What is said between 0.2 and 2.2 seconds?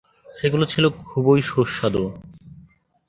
সেগুলো ছিল খুবই সুস্বাদু।